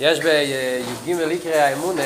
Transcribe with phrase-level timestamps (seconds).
[0.00, 2.02] יש בי"ג עיקרי האמונה.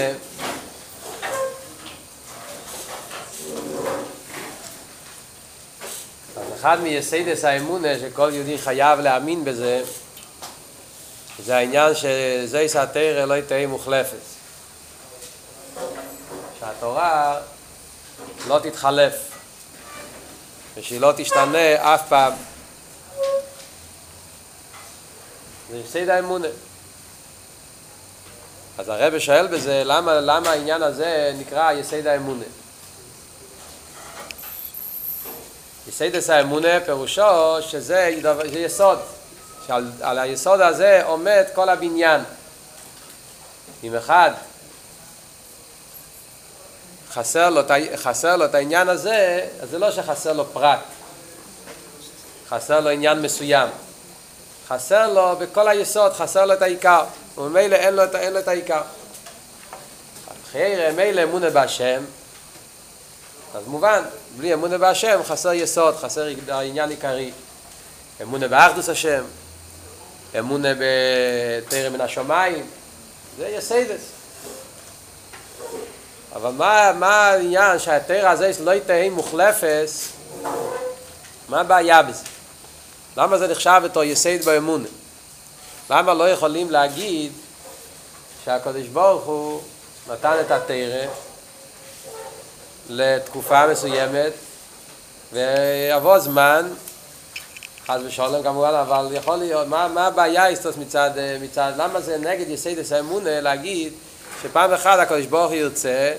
[6.54, 9.82] אחד מיסודות האמונה שכל יהודי חייב להאמין בזה
[11.44, 14.16] זה העניין שזאת התורה לא תהא מוחלפת.
[16.60, 17.40] שהתורה
[18.48, 19.14] לא תתחלף
[20.76, 22.32] ושהיא לא תשתנה אף פעם.
[25.70, 26.48] זה יסוד האמונה
[28.78, 32.44] אז הרב שואל בזה למה, למה העניין הזה נקרא יסוד האמונה?
[35.88, 38.18] יסודות האמונה פירושו שזה
[38.52, 38.98] זה יסוד.
[39.66, 42.20] שעל על היסוד הזה עומד כל הבניין.
[43.84, 44.30] אם אחד
[47.12, 47.62] חסר לו,
[47.96, 50.78] חסר לו את העניין הזה אז זה לא שחסר לו פרט.
[52.48, 53.68] חסר לו עניין מסוים.
[54.68, 57.04] חסר לו בכל היסוד, חסר לו את העיקר
[57.38, 58.82] וממילא אין, אין לו את העיקר
[60.48, 62.04] אחרי מילא אמונה בהשם
[63.54, 64.02] אז מובן,
[64.36, 67.32] בלי אמונה בהשם חסר יסוד, חסר העניין עיקרי.
[68.22, 69.24] אמונה באחדוס השם,
[70.38, 72.66] אמונה בתרם מן השמיים,
[73.38, 74.00] זה יסיידס.
[76.34, 80.08] אבל מה, מה העניין שהתרא הזה לא יתהי מוחלפס,
[81.48, 82.24] מה הבעיה בזה?
[83.16, 84.88] למה זה נחשב אותו יסייד באמונה?
[85.90, 87.32] למה לא יכולים להגיד
[88.44, 89.60] שהקדוש ברוך הוא
[90.08, 91.06] נתן את התרא
[92.88, 94.32] לתקופה מסוימת
[95.32, 96.68] ויבוא זמן
[97.86, 102.48] חס ושלום כמובן אבל יכול להיות מה, מה הבעיה איסטוס מצד, מצד למה זה נגד
[102.48, 103.92] יסיידס האמונה להגיד
[104.42, 106.12] שפעם אחת הקדוש ברוך הוא ירצה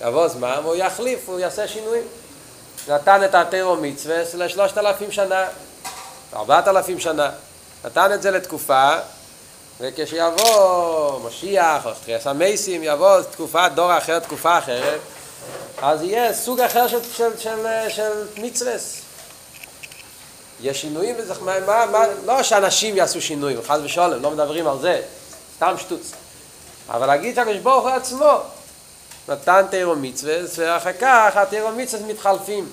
[0.00, 2.04] יבוא זמן והוא יחליף הוא יעשה שינויים.
[2.88, 5.46] נתן את התירו מצווה לשלושת אלפים שנה
[6.34, 7.30] ארבעת אלפים שנה
[7.84, 8.90] נתן את זה לתקופה
[9.80, 15.00] וכשיבוא משיח או תחייה סמייסים יבוא תקופה דור אחר תקופה אחרת
[15.82, 19.00] אז יהיה סוג אחר של, של, של, של מצווס.
[20.60, 24.78] יש שינויים בזה, מה, מה, מה, לא שאנשים יעשו שינויים, חס ושלום, לא מדברים על
[24.80, 25.02] זה,
[25.56, 26.12] סתם שטות.
[26.88, 28.32] אבל להגיד שהקדוש ברוך הוא עצמו
[29.28, 32.68] נתן תורה ומצוות, ואחר כך התורה ומצוות מתחלפים.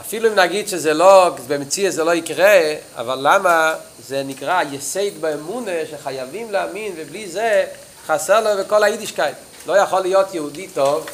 [0.00, 2.60] אפילו אם נגיד שזה לא, במציאות זה לא יקרה,
[2.96, 3.74] אבל למה
[4.06, 7.66] זה נקרא יסוד באמונה שחייבים להאמין ובלי זה
[8.06, 9.36] חסר לו בכל היידישקייט.
[9.66, 11.06] לא יכול להיות יהודי טוב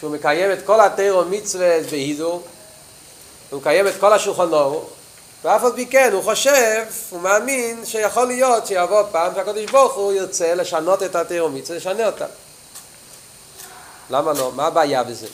[0.00, 2.42] שהוא מקיים את כל התורה ומצוות בהידור
[3.50, 4.90] הוא מקיים את כל השולחן אורוך
[5.44, 10.12] ואף על פי כן הוא חושב, הוא מאמין שיכול להיות שיבוא פעם שהקדוש ברוך הוא
[10.12, 12.26] ירצה לשנות את התירו מצווה, לשנה אותה
[14.10, 14.52] למה לא?
[14.52, 15.26] מה הבעיה בזה?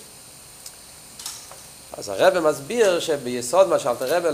[1.99, 4.25] אז הרב מסביר שביסוד מה שאלת הרב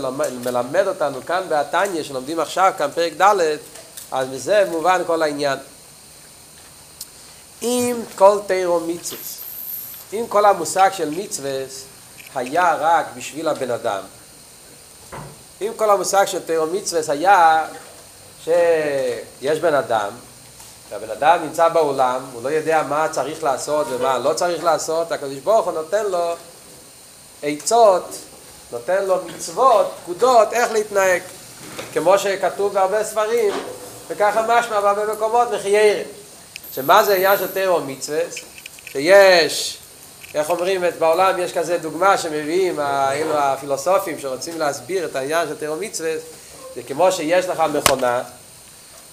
[0.45, 3.57] מלמד אותנו כאן בעתניה שלומדים עכשיו כאן פרק ד'
[4.11, 5.59] אז מזה מובן כל העניין.
[7.61, 9.37] אם כל תירו מצווס,
[10.13, 11.83] אם כל המושג של מצווס
[12.35, 14.03] היה רק בשביל הבן אדם,
[15.61, 17.65] אם כל המושג של תירו מצווס היה
[18.43, 20.09] שיש בן אדם,
[20.89, 25.37] והבן אדם נמצא בעולם, הוא לא יודע מה צריך לעשות ומה לא צריך לעשות, הקדוש
[25.37, 26.35] ברוך הוא נותן לו
[27.43, 28.15] עצות,
[28.71, 31.21] נותן לו מצוות, פקודות, איך להתנהג.
[31.93, 33.53] כמו שכתוב בהרבה ספרים,
[34.07, 36.05] וככה משמע בהרבה מקומות, וחיירת.
[36.75, 38.19] שמה זה עניין של תירו מצווה?
[38.91, 39.77] שיש,
[40.35, 45.75] איך אומרים, בעולם יש כזה דוגמה שמביאים אלו הפילוסופים שרוצים להסביר את העניין של תירו
[45.75, 46.13] מצווה,
[46.75, 48.23] זה כמו שיש לך מכונה,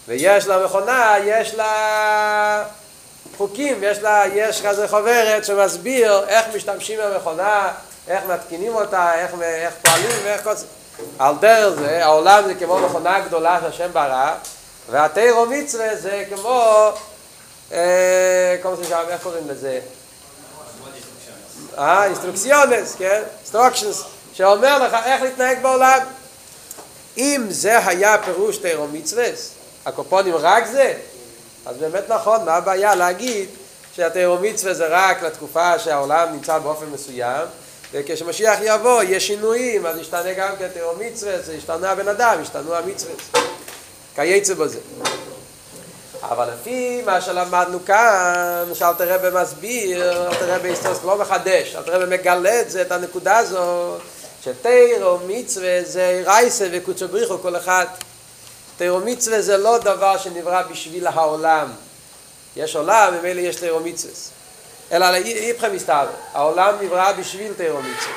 [0.08, 2.64] ויש למכונה, יש לה
[3.36, 7.72] חוקים, יש לה, יש כזה חוברת שמסביר איך משתמשים במכונה,
[8.08, 10.66] איך מתקינים אותה, איך, איך פועלים ואיך כל זה.
[11.18, 14.34] על דרך זה, העולם זה כמו מכונה גדולה שהשם ברא,
[14.90, 16.92] והתורה ומצוות זה כמו
[18.62, 19.80] כמו זה איך קוראים לזה?
[21.78, 23.22] אה, instrucciones, כן?
[23.38, 25.98] instructions, שאומר לך איך להתנהג בעולם.
[27.18, 29.50] אם זה היה פירוש תורה ומצוות,
[29.86, 30.94] הקופונים רק זה,
[31.66, 33.48] אז באמת נכון, מה הבעיה להגיד
[33.92, 37.46] שהתורה ומצוות זה רק לתקופה שהעולם נמצא באופן מסוים,
[37.92, 43.14] וכשמשיח יבוא יש שינויים, אז ישתנה גם כן תורה ומצוות, ישתנה הבן אדם, ישתנו המצווה.
[44.14, 44.78] כייצא בזה.
[46.22, 52.16] אבל לפי מה שלמדנו כאן, שאלת רבי מסביר, אלת רבי היסטוס לא מחדש, אלת רבי
[52.16, 54.00] מגלה את זה, את הנקודה הזאת,
[54.44, 57.86] שתירו מצווה זה רייסה וקוצו בריחו כל אחד.
[58.76, 61.72] תירו מצווה זה לא דבר שנברא בשביל העולם.
[62.56, 64.37] יש עולם, ממילא יש תירו מצווה.
[64.92, 68.14] אלא איפכם מסתבר, העולם נברא בשביל תירו מצווה.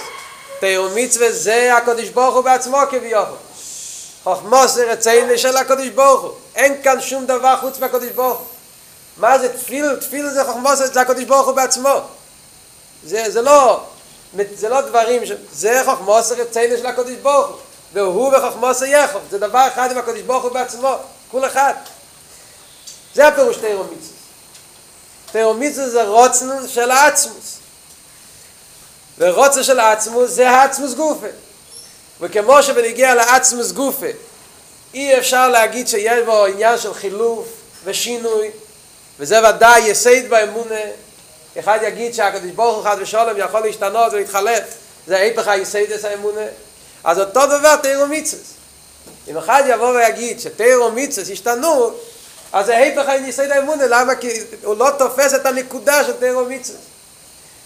[0.60, 3.38] תירו מצווה זה הקדוש ברוך הוא בעצמו כביכול.
[4.24, 6.32] חוכמוס זה רציין של הקודש ברוך הוא.
[6.56, 8.48] אין כאן שום דבר חוץ מהקודש ברוך הוא.
[9.18, 9.96] מה זה תפיל?
[9.96, 12.02] תפיל זה חוכמוס זה הקודש ברוך הוא בעצמו.
[13.04, 13.84] זה, זה לא,
[14.54, 15.32] זה לא דברים, ש...
[15.54, 17.58] זה חוכמוס רציין של הקודש ברוך הוא.
[17.94, 19.22] והוא וחוכמוס יחוב.
[19.30, 20.96] זה דבר אחד עם הקודש ברוך הוא בעצמו.
[21.32, 21.74] כול אחד.
[23.14, 24.21] זה הפירוש תירו מיצוס.
[25.36, 27.58] מיצוס זה רוצנו של העצמוס.
[29.18, 31.28] ורוצה של העצמוס זה העצמוס גופה.
[32.22, 34.06] וכמו שבנגיע לעצמוס גופה,
[34.94, 37.48] אי אפשר להגיד שיש בו עניין של חילוף
[37.84, 38.50] ושינוי,
[39.20, 40.80] וזה ודאי יסייד באמונה.
[41.60, 44.64] אחד יגיד שהקדוש ברוך הוא חד ושולם יכול להשתנות ולהתחלף,
[45.08, 46.46] זה היפך היסייד את האמונה.
[47.04, 48.54] אז אותו דבר תירו מיצוס.
[49.28, 51.92] אם אחד יבוא ויגיד שתירו מיצוס השתנו,
[52.54, 54.16] אז זה היפך היסייד האמונה, למה?
[54.16, 56.76] כי הוא לא תופס את הנקודה של תירו מיצוס.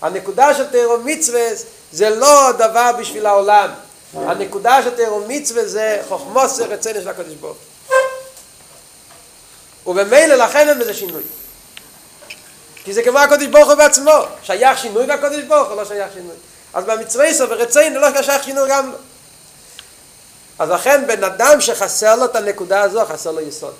[0.01, 1.47] הנקודה של תירו מצווה
[1.91, 3.69] זה לא דבר בשביל העולם.
[4.13, 7.57] הנקודה של תירו מצווה זה חוכמוס רצינו של הקדוש ברוך
[9.87, 11.23] ובמילא לכן אין בזה שינוי.
[12.83, 14.11] כי זה כמו הקדוש ברוך הוא בעצמו.
[14.43, 16.35] שייך שינוי בקדוש ברוך הוא, לא שייך שינוי.
[16.73, 18.97] אז במצווה יסו ורצינו לא שייך שינוי גם לא.
[20.59, 23.73] אז לכן בן אדם שחסר לו את הנקודה הזו, חסר לו יסוד.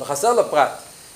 [0.00, 0.70] לא חסר לו פרט.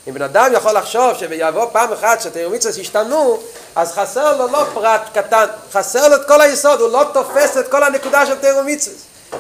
[0.09, 3.41] אם בן אדם יכול לחשוב שיבוא פעם אחת שתיאור מצווה ישתנו,
[3.77, 7.69] אז חסר לו לא פרט קטן, חסר לו את כל היסוד, הוא לא תופס את
[7.69, 8.97] כל הנקודה של תיאור מצווה.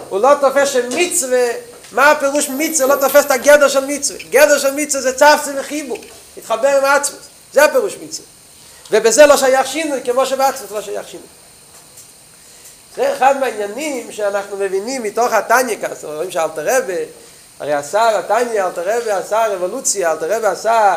[0.09, 1.47] הוא לא תופס שמצווה,
[1.93, 2.95] מה הפירוש מצווה?
[2.95, 4.19] לא תופס את הגדר של מצווה.
[4.31, 5.99] גדר של מצווה זה צפצה וחיבור,
[6.37, 7.21] להתחבר עם העצמוס.
[7.53, 8.27] זה הפירוש מצווה.
[8.91, 11.27] ובזה לא שייך שינוי, כמו שבעצמוס לא שייך שינוי.
[12.97, 17.05] זה אחד מהעניינים שאנחנו מבינים מתוך התניא כאן, זאת אומרת, שאלתר רבי,
[17.61, 20.97] הרי עשה התניא, אלתר רבי עשה רבולוציה, אלתר רבי עשה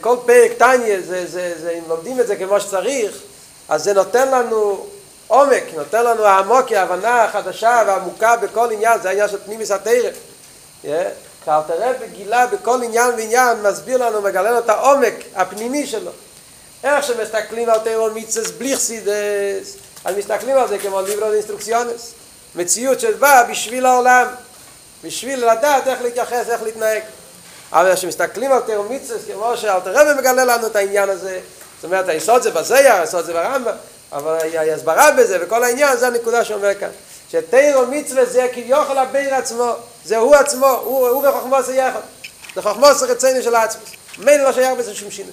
[0.00, 3.18] כל פרק תניא, זה, זה, זה, אם לומדים את זה כמו שצריך,
[3.68, 4.86] אז זה נותן לנו
[5.26, 10.10] עומק, נותן לנו העמוק, ההבנה החדשה והעמוקה בכל עניין, זה העניין של פנימיס התרא.
[11.44, 16.10] שאלתר רבי גילה בכל עניין ועניין, מסביר לנו, מגלה לנו את העומק הפנימי שלו.
[16.84, 22.12] איך שמסתכלים על תיאורון מיצס בלי חסידס, אז מסתכלים על זה כמו libro instrucciones.
[22.54, 24.26] מציאות שבאה בשביל העולם,
[25.04, 27.02] בשביל לדעת איך להתייחס, איך להתנהג.
[27.72, 31.40] אבל כשמסתכלים על תורה ומצוות, כמו שאלטער רבי מגלה לנו את העניין הזה,
[31.76, 33.74] זאת אומרת, היסוד זה בזוהר, היסוד זה ברמב"ם,
[34.12, 36.88] אבל ההסברה בזה וכל העניין, זה הנקודה שאומר כאן.
[37.30, 39.72] שתורה ומצוות זה כביכול הבורא עצמו,
[40.04, 42.00] זה הוא עצמו, הוא, הוא וחכמתו זה יחד.
[42.54, 43.88] זה חכמתו זה רצונו של העצמות.
[44.18, 45.32] מילא לא שייך בזה שום שינוי.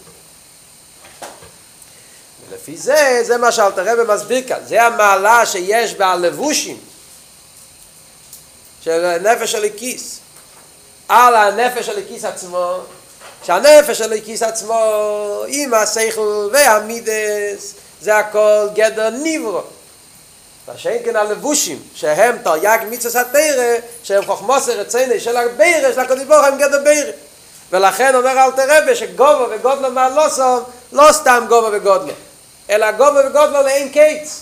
[2.49, 4.59] ולפי זה, זה מה שאלתר רבי מסביר כאן.
[4.67, 6.77] זה המעלה שיש בלבושים
[8.83, 10.19] של נפש הליקיס.
[11.09, 12.77] על הנפש הליקיס עצמו,
[13.43, 19.61] שהנפש הליקיס עצמו עם השכל והמידס, זה הכל גדר ניברו.
[20.67, 26.45] והשאין כן הלבושים, שהם תרי"ג מצווה התרא, שהם חוכמוס רציני של הבירה, של הקדוש ברוך
[26.45, 27.11] הם גדר בירה.
[27.71, 32.13] ולכן אומר אלתר רבי שגובו וגודלו מהלוסון, לא סתם גובו וגודלו,
[32.69, 34.39] אלא גובו וגודלו לאין קיץ.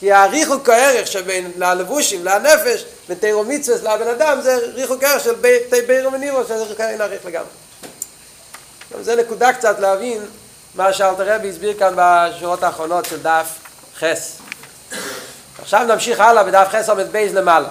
[0.00, 5.34] כי הריחוק הערך שבין הלבושים, לנפש, בין תירו מצווס לבן אדם, זה ריחוק הערך של
[5.34, 7.48] בי בירו שזה ריחוק הערך עריך לגמרי.
[9.00, 10.22] זה נקודה קצת להבין
[10.74, 13.46] מה שאלתר רבי הסביר כאן בשורות האחרונות של דף
[13.98, 14.38] חס.
[15.62, 17.68] עכשיו נמשיך הלאה בדף חס עומד בייז למעלה.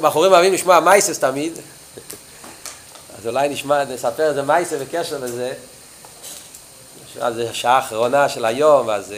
[0.00, 1.58] בחורים אוהבים לשמוע מייסס תמיד.
[3.24, 5.54] אז אולי נשמע, נספר איזה מייסה בקשר לזה.
[7.20, 9.14] אז זה השעה האחרונה של היום, אז,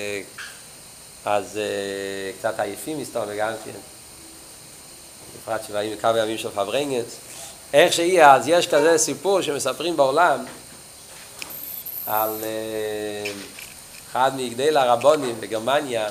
[1.25, 1.58] אז
[2.38, 3.70] קצת עייפים מסתובב גם כן.
[5.36, 7.16] בפרט שבאים כמה ימים של פברנגנס.
[7.72, 10.44] איך שיהיה, אז יש כזה סיפור שמספרים בעולם
[12.06, 12.44] על
[14.10, 16.08] אחד מגדי הרבונים בגרמניה,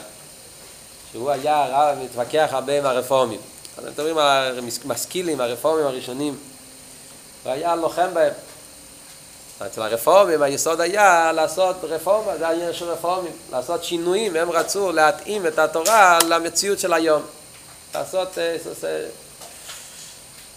[1.12, 3.40] שהוא היה רב מתווכח הרבה עם הרפורמים.
[3.78, 6.38] אז מדברים על המשכילים, הרפורמים הראשונים.
[7.46, 8.34] והיה לוחם בהם.
[9.66, 15.48] אצל הרפורמים היסוד היה לעשות רפורמה, זה העניין של רפורמים, לעשות שינויים, הם רצו להתאים
[15.48, 17.22] את התורה למציאות של היום.
[17.96, 18.38] לעשות...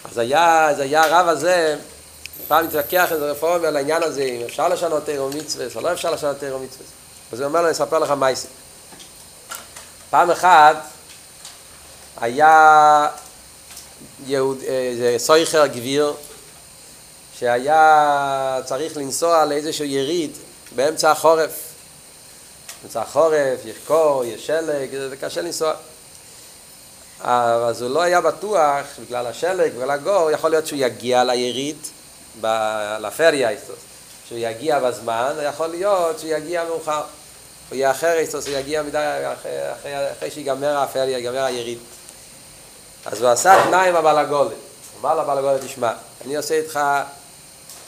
[0.04, 1.76] אז היה, אז היה הרב הזה,
[2.48, 6.10] פעם התווכח איזה רפורמי על העניין הזה, אם אפשר לשנות תירו מצווה, או לא אפשר
[6.10, 6.86] לשנות תירו מצווה.
[7.32, 8.48] אז הוא אומר לו, אני אספר לך מייסי.
[10.10, 10.76] פעם אחת
[12.20, 13.08] היה
[14.26, 16.14] יהוד, איזה סויכר גביר,
[17.38, 20.30] שהיה צריך לנסוע לאיזשהו יריד
[20.76, 21.50] באמצע החורף.
[22.82, 25.72] באמצע החורף, יש קור, יש שלג, זה קשה לנסוע.
[27.24, 31.76] אז הוא לא היה בטוח, בגלל השלג, בגלל הגור, יכול להיות שהוא יגיע ליריד,
[33.00, 33.50] ל feria,
[34.28, 37.02] שהוא יגיע בזמן, יכול להיות שהוא יגיע מאוחר.
[37.70, 41.78] הוא יאחר אצלו, הוא יגיע מדי, אחרי, אחרי, אחרי שיגמר האפל, יגמר היריד.
[43.06, 43.94] אז הוא עשה תנאי עם.
[43.94, 44.00] הוא
[45.00, 45.92] אמר לבעל העגלה, תשמע,
[46.24, 46.80] אני עושה איתך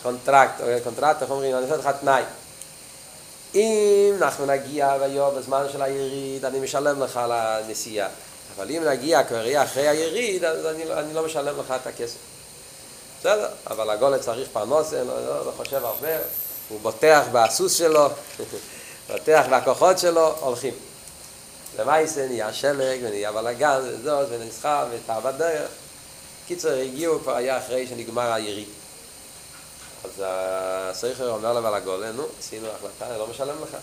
[0.03, 2.23] contract, או contract, איך אומרים, אני עושה איתך תנאי.
[3.55, 8.09] אם אנחנו נגיע ביום בזמן של היריד, אני משלם לך על הנסיעה.
[8.57, 12.19] אבל אם נגיע כבר אחרי היריד, אז אני, לא, אני לא משלם לך את הכסף.
[13.21, 16.17] בסדר, אבל הגולת צריך פרנוסה, לא, לא, לא חושב הרבה,
[16.69, 18.09] הוא בוטח בסוס שלו,
[19.09, 20.75] בוטח בכוחות שלו, הולכים.
[21.79, 25.69] למעשה נהיה שלג ונהיה בלאגן וזאת ונסחר ותאו בדרך.
[26.47, 28.69] קיצר, הגיעו, כבר היה אחרי שנגמר היריד.
[30.05, 33.77] אז הסייכר אומר לבעל הגולה, נו, עשינו החלטה, אני לא משלם לך.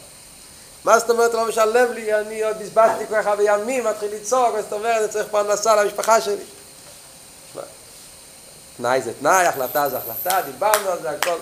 [0.84, 2.14] מה זאת אומרת לא משלם לי?
[2.14, 6.22] אני עוד בזבזתי כל כך הרבה ימים, מתחיל לצעוק, זאת אומרת, אני צריך פרנסה למשפחה
[6.22, 6.44] שלי.
[8.78, 11.38] תנאי זה תנאי, החלטה זה החלטה, דיברנו על זה, הכל.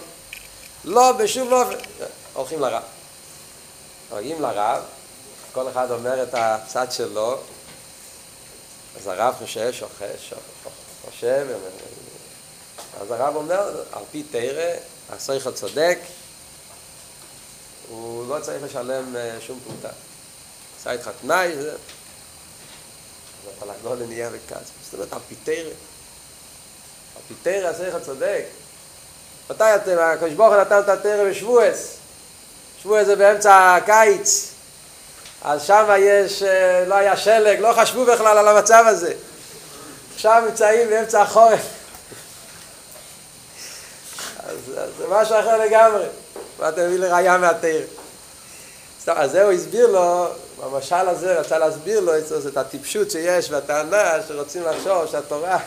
[0.86, 1.64] לא, בשום לא...
[2.34, 2.84] הולכים לרב.
[4.16, 4.84] מגיעים לרב,
[5.54, 7.38] כל אחד אומר את הצד שלו,
[8.98, 10.34] אז הרב חושב, שוחש,
[11.06, 11.48] חושב,
[13.02, 14.72] אז הרב אומר, על פי תרא,
[15.10, 16.00] הסייכל צודק,
[17.90, 19.90] הוא לא צריך לשלם שום פרוטה.
[20.80, 21.76] עשה איתך תנאי, זה...
[23.60, 24.68] אבל הגולם נהיה בכעס.
[24.84, 25.70] זאת אומרת, על פי תרא.
[27.16, 28.46] על פי תרא הסייכל צודק.
[29.50, 31.98] מתי אתם, הקדוש ברוך הוא נתן את התרא בשבועס.
[32.82, 34.52] שבועס זה באמצע הקיץ.
[35.42, 36.44] אז שם יש,
[36.88, 39.14] לא היה שלג, לא חשבו בכלל על המצב הזה.
[40.14, 41.62] עכשיו נמצאים באמצע החורף.
[44.40, 44.58] אז
[44.98, 46.06] זה משהו אחר לגמרי.
[46.60, 47.82] מה אתה מביא לראייה מהתיר?
[49.08, 50.28] אז זהו הסביר לו,
[50.64, 52.12] במשל הזה רצה להסביר לו
[52.48, 55.60] את הטיפשות שיש והטענה שרוצים לחשוב שהתורה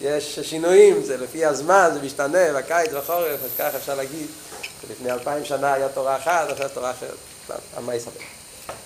[0.00, 4.26] יש שינויים, זה לפי הזמן, זה משתנה, בקיץ, בחורף, אז ככה אפשר להגיד
[4.82, 7.16] שלפני אלפיים שנה היה תורה אחת, עכשיו תורה אחרת.
[7.80, 8.20] מה יספר?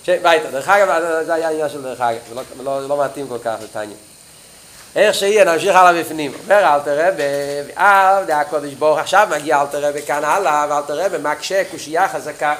[0.07, 3.55] ביתה, דרך אגב, זה היה עניין של דרך אגב, זה לא, לא מתאים כל כך
[3.63, 3.95] לתניא.
[4.97, 6.33] איך שיהיה, נמשיך הלאה בפנים.
[6.43, 11.09] אומר אל תראה, ואב, זה הקודש ברוך, עכשיו מגיע אל תראה כאן הלאה, ואל תראה
[11.09, 12.55] במקשה קושייה חזקה.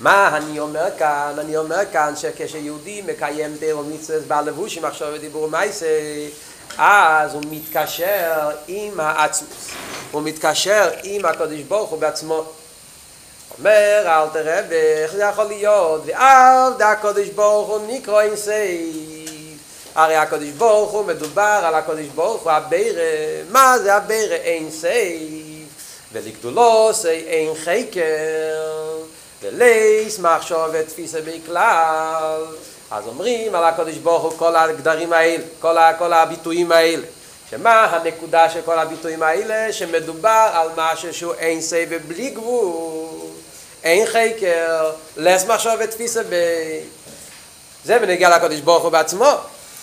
[0.00, 1.34] מה אני אומר כאן?
[1.38, 5.86] אני אומר כאן שכשיהודי מקיים תירו מצווה בלבושים עכשיו ודיבור מייסה,
[6.78, 9.70] אז הוא מתקשר עם העצמוס.
[10.10, 12.44] הוא מתקשר עם הקודש ברוך הוא בעצמו.
[13.58, 14.60] אומר, אל תראה,
[15.02, 16.02] איך זה יכול להיות?
[16.06, 19.15] ואב, זה הקודש ברוך הוא נקרא אינסי.
[19.96, 23.02] הרי הקדוש ברוך הוא מדובר על הקדוש ברוך הוא הבירה
[23.50, 25.68] מה זה הבירה אין סייף
[26.12, 28.96] ולגדולו סי אין חקר
[29.42, 32.44] ולייס מחשוב ותפיסה בכלל.
[32.90, 37.06] אז אומרים על הקדוש ברוך הוא כל הגדרים האלה כל, כל הביטויים האלה.
[37.50, 39.72] שמה הנקודה של כל הביטויים האלה?
[39.72, 43.30] שמדובר על משהו שהוא אין סייף ובלי גבול.
[43.84, 46.34] אין חקר לס מחשוב ותפיסה ב...
[47.84, 49.32] זה בנגיע לקדוש ברוך הוא בעצמו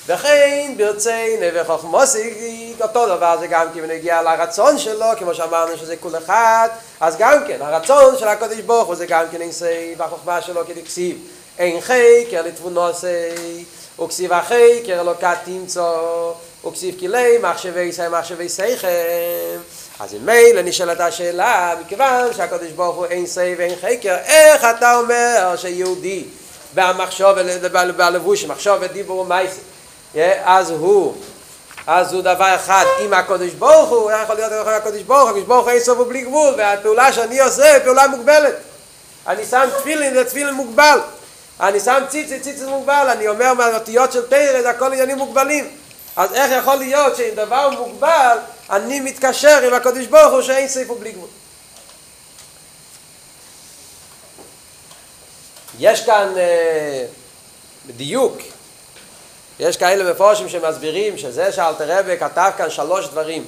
[0.07, 5.95] וכן ברצי נבח חוכמוסי, אותו דבר זה גם כן נגיע לרצון שלו, כמו שאמרנו שזה
[5.97, 6.69] כול אחד,
[6.99, 11.17] אז גם כן, הרצון של הקודש ברוך הוא זה גם כן אינסי, והחוכמה שלו כדקסיב,
[11.59, 13.65] אין חקר לתבונוסי,
[14.03, 16.31] וכסיב החקר לא כת תמצוא,
[16.67, 18.87] וכסיב כלי מחשבי סי מחשבי סייכם,
[19.99, 24.95] אז אם מילא נשאלת השאלה, מכיוון שהקודש ברוך הוא אין סי ואין חקר, איך אתה
[24.95, 26.23] אומר שיהודי
[26.73, 27.37] והמחשוב
[27.97, 29.59] בלבוש, מחשוב ודיבור ומייסי,
[30.43, 31.15] אז הוא
[31.87, 35.29] אז הוא דבר אחד עם הקודש ברוך הוא, איך יכול להיות עם הקודש ברוך הוא,
[35.29, 38.55] הקודש ברוך הוא אין סוף ובלי גבול, והפעולה שאני עושה היא פעולה מוגבלת.
[39.27, 40.99] אני שם תפילין, זה תפילין מוגבל.
[41.59, 43.09] אני שם ציצי, ציצי מוגבל.
[43.11, 45.67] אני אומר מהאותיות של תרא, זה הכל עניינים מוגבלים.
[46.15, 48.37] אז איך יכול להיות שעם דבר מוגבל,
[48.69, 51.29] אני מתקשר עם הקודש ברוך הוא שאין סוף ובלי גבול.
[55.79, 57.05] יש כאן אה,
[57.85, 58.37] דיוק,
[59.59, 63.47] יש כאלה מפורשים שמסבירים שזה שאלתר רבי כתב כאן שלוש דברים.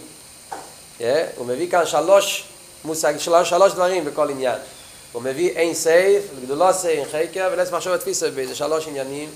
[0.99, 1.03] Yeah,
[1.37, 2.43] הוא מביא כאן שלוש
[2.85, 4.59] מושג, שלוש, שלוש דברים בכל עניין.
[5.11, 9.29] הוא מביא אין סוף, לגדולתו אין חקר, ולית מחשבה תפיסא ביה, זה שלוש עניינים.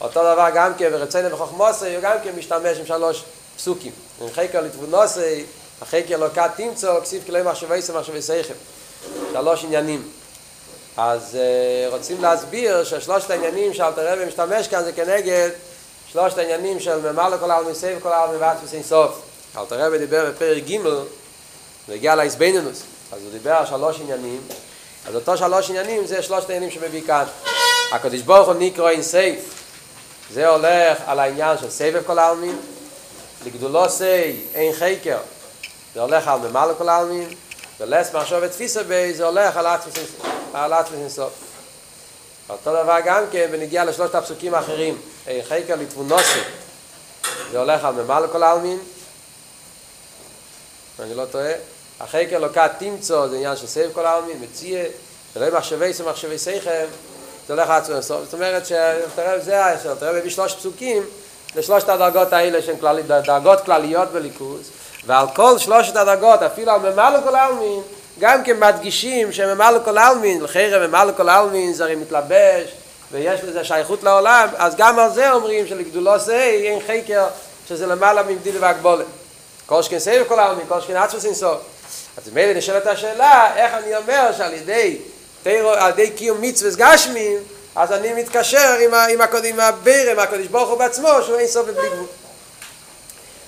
[0.00, 3.24] אותו דבר גם כן, ורצונו וחכמתו, הוא גם כן משתמש עם שלוש
[3.56, 3.92] פסוקים.
[4.20, 5.44] אין חקר לתבונוסי,
[5.82, 8.54] החקר לא כת תמצוא, כסיף כלי מחשבי סי, מחשבי סייכם.
[9.32, 10.02] שלוש עניינים.
[10.96, 15.50] אז uh, רוצים להסביר ששלושת העניינים שאלטער רבי משתמש כאן זה כנגד
[16.16, 19.20] שלושת העניינים של ממלא כל עלמין סובב כל עלמין ועצמות אין סוף.
[19.56, 20.78] אלטער רבי דיבר בפרק ג'
[21.88, 22.82] והגיע להסביננוס.
[23.12, 24.40] אז הוא דיבר על שלוש עניינים.
[25.08, 27.24] אז אותו שלוש עניינים זה שלושת העניינים שמביא כאן.
[27.92, 29.38] הקדוש ברוך הוא נקרא אין סוף.
[30.32, 32.56] זה הולך על העניין של סובב כל עלמין.
[33.46, 35.18] לגדולתו אין חקר.
[35.94, 37.28] זה הולך על ממלא כל עלמין.
[37.80, 41.32] ולית מחשבה תפיסא ביה זה הולך על עצמות אין סוף
[42.48, 44.98] אותו דבר גם כן ונגיע לשלושת הפסוקים האחרים
[45.48, 46.40] חקר לתבונוסי
[47.52, 48.78] זה הולך על ממלא כל העלמין.
[51.00, 51.52] אני לא טועה.
[52.00, 54.84] החקר לוקה תמצוא זה עניין של סייב כל העלמין מציע.
[55.36, 56.86] ולא מחשבי זה מחשבי סייכם
[57.46, 61.02] זה הולך עצמס אינסוף זאת אומרת שתראה זה תראה בבי שלוש פסוקים
[61.56, 64.70] לשלושת הדרגות האלה שהן כללי, דרגות כלליות בליכוז
[65.06, 67.82] ועל כל שלושת הדרגות אפילו על ממלא כל העלמין
[68.18, 72.70] גם כן מדגישים שממלא כל העלמין, לחרם ממלא כל העלמין זה הרי מתלבש
[73.12, 77.26] ויש לזה שייכות לעולם, אז גם על זה אומרים שלגדולתו זה אין חקר
[77.68, 79.06] שזה למעלה ממדידה והגבלה.
[79.66, 81.58] כל שכן סובב כל עלמין, כל שכן עצמות אין סוף.
[82.16, 84.96] אז מילא נשאלת השאלה, איך אני אומר שעל ידי,
[85.42, 87.38] תורה, על ידי קיום מצוות גשמיים,
[87.76, 91.66] אז אני מתקשר עם, עם, עם הבורא, עם הקדוש ברוך הוא בעצמו, שהוא אין סוף
[91.68, 92.06] ובלי גבול.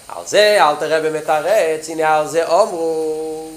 [0.09, 3.51] על זה אלטער רבי מתרץ, הנה על זה אמרו,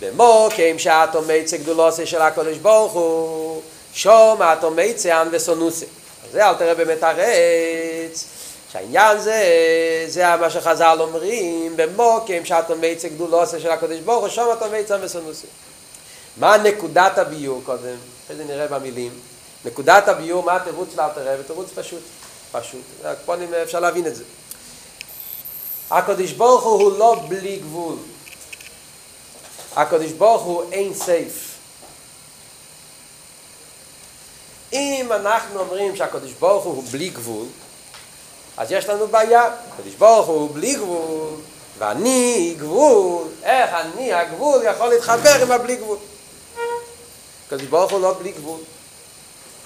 [0.00, 3.62] במקום שאתה מוצא גדולתו של הקדוש ברוך הוא,
[3.94, 5.86] שום אתו מיצה אנ וסונוסי.
[6.32, 8.24] זה אל תראה במתרץ,
[8.72, 9.44] שהעניין זה,
[10.08, 14.94] זה מה שחז"ל אומרים, במוקים שאתו מיצה גדולוסי של הקודש ברוך הוא, שום אתו מיצה
[14.94, 15.46] אנ וסונוסי.
[16.36, 17.96] מה נקודת הביור קודם?
[18.24, 19.10] אחרי זה נראה במילים.
[19.64, 21.42] נקודת הביור, מה התירוץ של אלתר רבי?
[21.42, 22.02] תירוץ פשוט,
[22.52, 22.82] פשוט.
[23.24, 24.24] פה אפשר להבין את זה.
[25.90, 27.96] הקדוש ברוך הוא לא בלי גבול.
[29.76, 31.49] הקדוש ברוך הוא אין סייף.
[34.72, 37.46] אם אנחנו אומרים שהקדוש ברוך הוא בלי גבול,
[38.56, 39.50] אז יש לנו בעיה.
[39.72, 41.30] הקדוש ברוך הוא בלי גבול,
[41.78, 45.98] ואני גבול, איך אני הגבול יכול להתחבר עם הבלי גבול?
[47.46, 48.60] הקדוש ברוך הוא לא בלי גבול.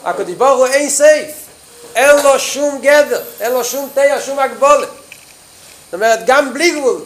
[0.04, 1.44] הקדוש ברוך הוא אין סייף.
[1.94, 4.88] אין לו שום גדר, אין לו שום תהיה, שום הגבולת.
[4.88, 7.00] זאת אומרת, גם בלי גבול,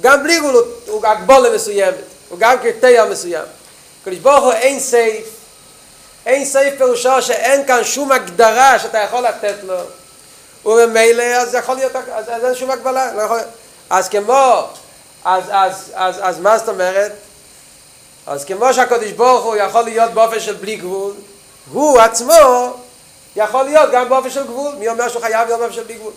[0.00, 3.44] גם, בלי גבול הוא הגבולה מסוימת, הוא גם כתיה מסוים.
[4.02, 5.26] הקדוש ברוך הוא אין סייף,
[6.26, 9.78] אין סייף פירושו שאין כאן שום הגדרה שאתה יכול לתת לו,
[10.64, 13.40] ובמילא אז יכול להיות, אז, אז אין שום הגבלה, לא יכול,
[13.90, 14.66] אז כמו,
[15.24, 17.12] אז, אז, אז, אז מה זאת אומרת?
[18.26, 21.14] אז כמו שהקדוש ברוך הוא יכול להיות באופן של בלי גבול,
[21.72, 22.72] הוא עצמו
[23.36, 24.74] יכול להיות גם באופן של גבול.
[24.74, 26.12] מי אומר שהוא חייב להיות באופן של בלי גבול?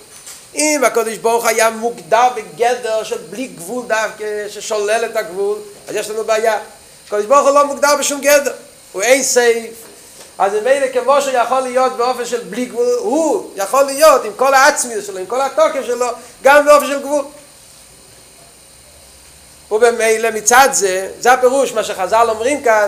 [0.55, 6.09] אם הקדוש ברוך היה מוגדר בגדר של בלי גבול דווקא, ששולל את הגבול, אז יש
[6.09, 6.59] לנו בעיה.
[7.07, 8.53] הקדוש ברוך הוא לא מוגדר בשום גדר,
[8.91, 9.73] הוא אין סייף.
[10.37, 14.53] אז מילא כמו שהוא יכול להיות באופן של בלי גבול, הוא יכול להיות עם כל
[14.53, 16.07] העצמיות שלו, עם כל התוקף שלו,
[16.43, 17.25] גם באופן של גבול.
[19.71, 22.87] ובמילא מצד זה, זה הפירוש מה שחז"ל אומרים כאן,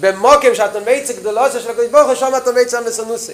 [0.00, 3.32] במוקם שאתה מייצא גדולות של הקדוש ברוך הוא, שם אתה מייצא מסנוסי.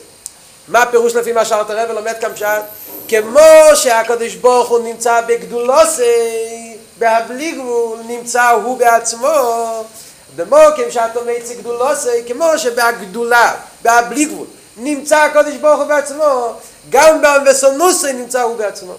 [0.69, 2.63] מה הפירוש לפי מה שאלת הרב ולומד כאן פשט?
[3.09, 3.41] כמו
[3.75, 9.29] שהקדוש ברוך הוא נמצא בגדולוסי, בהבלי גבול, נמצא הוא בעצמו,
[10.37, 16.53] במוקם שאתה מייצא גדולוסי, כמו שבהגדולה, בהבלי גבול, נמצא הקדוש ברוך הוא בעצמו,
[16.91, 18.95] גם במסנוסי נמצא הוא בעצמו.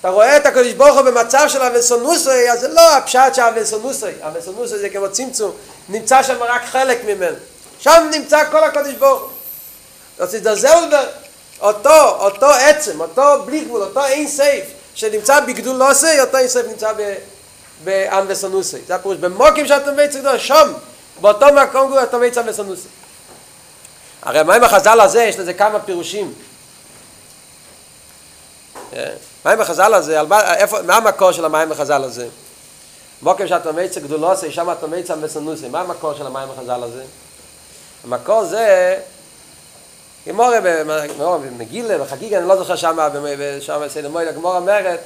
[0.00, 4.06] אתה רואה את הקדוש ברוך הוא במצב של אבסונוסי, אז זה לא הפשט של אבסונוסי,
[4.20, 5.52] אבסונוסי זה כמו צמצום,
[5.88, 7.36] נמצא שם רק חלק ממנו.
[7.78, 9.28] שם נמצא כל הקדוש ברוך הוא.
[10.18, 11.06] אז זה זלבר,
[11.60, 14.64] אותו, אותו עצם, אותו בלי גבול, אותו אין סייף,
[14.94, 16.92] שנמצא בגדול לא עושה, אותו אין סייף נמצא
[17.84, 18.78] בעם וסנוסי.
[18.86, 20.72] זה הפירוש, במוקים שאתה מביא צדו, שם,
[21.20, 22.88] באותו מקום גבול אתה מביא צם וסנוסי.
[24.22, 26.34] הרי מה עם החז"ל הזה, יש לזה כמה פירושים.
[29.44, 30.22] מה עם החז"ל הזה,
[30.84, 32.26] מה המקור של המים החז"ל הזה?
[33.22, 35.68] מוקים שאתה מביא גדולוסי, שם אתה מביא צם וסנוסי.
[35.68, 37.04] מה המקור של המים החז"ל הזה?
[38.04, 38.96] המקור זה
[40.28, 40.60] גמורה
[41.38, 43.08] במגילה בחגיגה אני לא זוכר שמה
[43.60, 45.00] שמה בסדר מוילה גמורה אומרת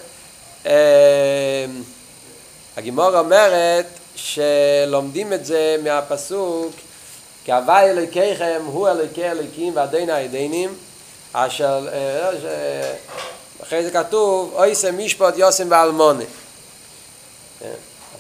[2.79, 6.73] הגמורה אומרת שלומדים את זה מהפסוק
[7.45, 10.75] כי אלוהיכיכם הוא אלוהיקי אלוהיקים ועדיין העדיינים
[11.33, 11.89] אשר
[13.63, 16.25] אחרי זה כתוב אוי משפט יוסם ואלמוני
[17.61, 17.69] אז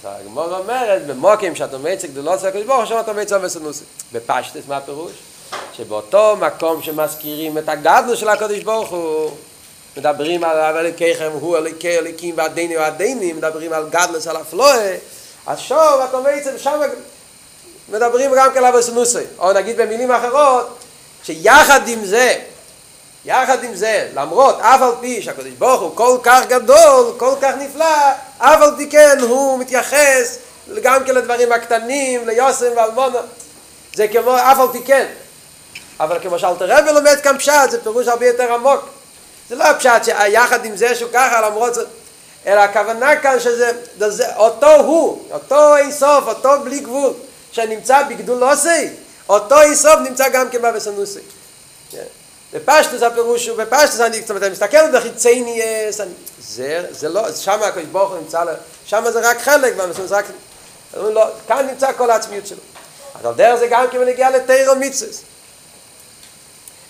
[0.05, 5.13] הגמורה אומרת במוקים שאתה מצק דלו צלקות בו עכשיו אתה מצק וסנוסי בפשטס מה הפירוש?
[5.73, 9.31] שבאותו מקום שמזכירים את הגדלו של הקדוש ברוך הוא
[9.99, 14.97] מדברים על אלוקיכם הוא אלוקי אלוקים ועדיני ועדיני מדברים על גדלוס על הפלואה
[15.47, 16.81] אז שוב אתה אומר את שם
[17.89, 20.79] מדברים גם כן על הסנוסי או נגיד במילים אחרות
[21.23, 22.35] שיחד עם זה
[23.25, 27.55] יחד עם זה למרות אף על פי שהקדוש ברוך הוא כל כך גדול כל כך
[27.59, 30.39] נפלא אף על פי כן הוא מתייחס
[30.83, 33.19] גם כן לדברים הקטנים ליוסם ואלמונה
[33.95, 35.07] זה כמו אף על פי כן
[36.01, 38.98] אבל כמו שאלת רבי לומד כאן פשט, זה פירוש הרבה יותר עמוק.
[39.49, 41.89] זה לא הפשט שיחד עם זה שהוא ככה, למרות זאת,
[42.47, 47.13] אלא הכוונה כאן שזה זה, אותו הוא, אותו אינסוף, אותו בלי גבול,
[47.53, 48.89] שנמצא בגדול עושי,
[49.29, 51.21] אותו אינסוף נמצא גם כן בבסנוסי.
[52.53, 56.01] בפשטוס הפירוש הוא, בפשטוס אני, אני מסתכל בחיצי ניאס,
[56.41, 57.61] זה, זה לא, שם
[57.93, 58.43] ברוך הוא נמצא,
[58.87, 59.75] שם זה רק חלק,
[60.07, 60.25] זה רק,
[60.95, 62.59] לא, כאן נמצא כל העצמיות שלו.
[63.23, 65.23] אבל דרך זה גם כן מנגיע לתירו מיצוס.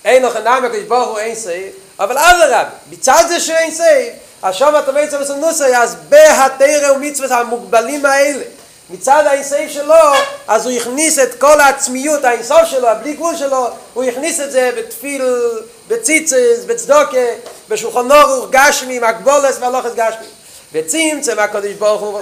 [0.05, 4.75] אין נעם הקדוש ברוך הוא אין סייב, אבל אדרבה, בצד זה שאין סייב, אז שם
[4.79, 8.45] אתה בעצם עושה נוסי, אז בהתירו ומצוות המוגבלים האלה,
[8.91, 9.95] מצד האינסייף שלו,
[10.49, 14.71] אז הוא הכניס את כל העצמיות, האינסוף שלו, הבלי גבול שלו, הוא הכניס את זה
[14.77, 15.25] בתפיל,
[15.89, 17.27] בציצס, בצדוקה,
[17.69, 20.27] בשולחון אורוך, גשמי, מקבולס והלוכס גשמי.
[20.73, 22.21] וצמצם הקדוש ברוך הוא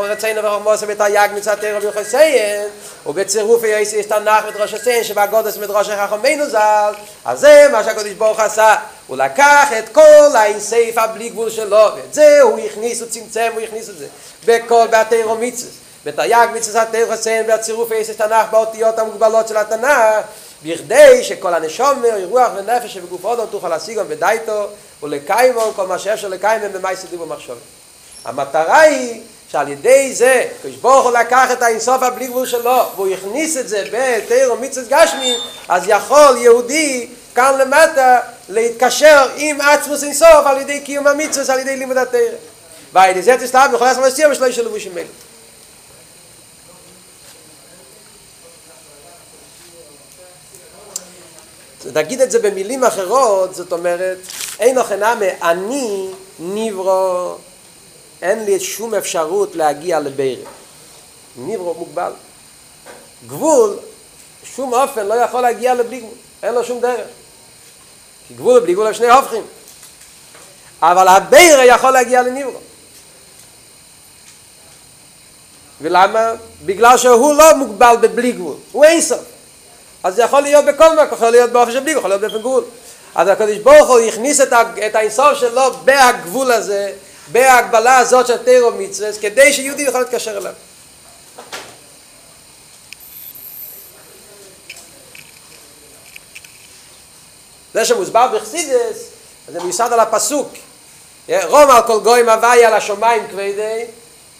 [0.00, 2.68] רצינו וחמוסם את היג מצד תרא ויחסיין
[3.06, 6.92] ובצירוף יש תנ"ך מדרוש הסיין שבגודס מדרוש החכמינו ז"ל
[7.24, 8.76] אז זה מה שהקדוש ברוך עשה
[9.06, 13.62] הוא לקח את כל האינסייף הבלי גבול שלו ואת זה הוא הכניס, הוא צמצם, הוא
[13.62, 14.06] הכניס את זה
[14.44, 15.70] בכל בתרא מצווה
[16.04, 20.24] בתייג מצוות התרא סיין והצירוף יש תנ"ך באותיות המוגבלות של התנ"ך
[20.62, 24.66] בכדי שכל הנשום, רוח ונפש ובגוף עוד תוכל להשיגו בדייתו
[25.02, 27.58] ולקיימו כל מה שאפשר לקיימו במאי סדיב ומחשוב.
[28.24, 33.56] המטרה היא שעל ידי זה, כשברוך הוא לקח את האינסוף הבלי גבול שלו והוא הכניס
[33.56, 35.36] את זה בתר ומצוות גשמי,
[35.68, 41.76] אז יכול יהודי כאן למטה להתקשר עם עצמוס אינסוף על ידי קיום המצוות, על ידי
[41.76, 41.96] לימוד.
[42.92, 45.02] ועל ידי זה תסתכל בכל הסמל סיום ושלא ישלבו שמל.
[51.94, 54.18] נגיד את זה במילים אחרות, זאת אומרת,
[54.58, 57.34] אין לכם נאמה, אני נברו,
[58.24, 60.50] אין לי שום אפשרות להגיע לבירה.
[61.36, 62.12] נברו מוגבל.
[63.26, 63.78] גבול,
[64.56, 67.06] שום אופן לא יכול להגיע לבלי גבול, אין לו שום דרך.
[68.28, 69.42] כי גבול ובלי גבול הם שני הופכים.
[70.82, 72.58] אבל הבירה יכול להגיע לנברו.
[75.80, 76.32] ולמה?
[76.64, 79.24] בגלל שהוא לא מוגבל בבלי גבול, הוא אין סוף.
[80.02, 82.64] אז זה יכול להיות בכל מקום, יכול להיות באופן של בלי, יכול להיות באופן גבול.
[83.14, 84.52] אז הקדוש ברוך הוא הכניס את,
[84.86, 86.92] את האינסוף שלו בהגבול הזה,
[87.32, 90.52] בהגבלה הזאת של תירו מצווה, כדי שיהודי יוכל להתקשר אליו.
[97.74, 98.98] זה שמוסבר בחסידס,
[99.48, 100.48] זה מיוסד על הפסוק.
[101.28, 103.84] רום על כל גויים הווי על השומיים כבדי,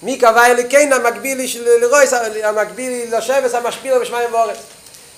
[0.02, 1.40] מי קבע אליקין המקביל
[1.80, 4.56] לרויס, המקביל לשבס, המשפיל בשמיים ואורץ.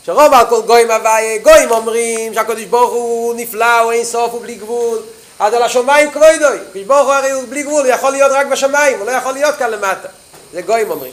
[0.07, 4.43] שרוב על כל גויים הווי, גויים אומרים שהקדוש ברוך הוא נפלא, הוא אין סוף, הוא
[4.43, 4.99] בלי גבול.
[5.39, 8.47] אז על השמיים כבודוי, הקדוש ברוך הוא הרי הוא בלי גבול, הוא יכול להיות רק
[8.47, 10.09] בשמיים, הוא לא יכול להיות כאן למטה.
[10.53, 11.13] זה גויים אומרים.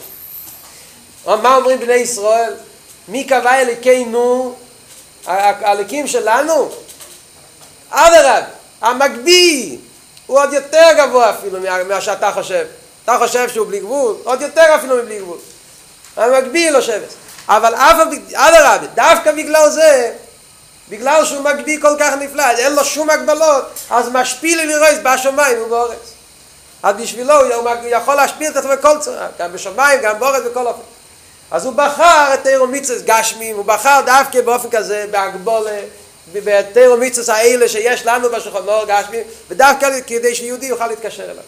[1.26, 2.54] מה אומרים בני ישראל?
[3.08, 4.54] מי קבע אליקנו,
[5.26, 6.70] הליקים שלנו?
[7.90, 8.44] אדרב,
[8.80, 9.78] המקביל,
[10.26, 12.66] הוא עוד יותר גבוה אפילו ממה שאתה חושב.
[13.04, 14.16] אתה חושב שהוא בלי גבול?
[14.24, 15.38] עוד יותר אפילו מבלי גבול.
[16.16, 17.14] המקביל לא שבס.
[17.48, 17.96] אבל אף
[18.94, 20.12] דווקא בגלל זה,
[20.88, 25.62] בגלל שהוא מגביל כל כך נפלא, אין לו שום הגבלות, אז משפיל לי לראות בשמיים
[25.62, 26.14] ובאורץ.
[26.82, 30.82] אז בשבילו הוא יכול להשפיל את עצמו בכל צורה, גם בשמיים, גם באורץ, בכל אופן.
[31.50, 35.80] אז הוא בחר את תירו מיצוס גשמים, הוא בחר דווקא באופן כזה, בהגבולה,
[36.32, 41.44] בתירו מיצוס האלה שיש לנו בשולחן גשמים, ודווקא כדי שיהודי יוכל להתקשר אליו.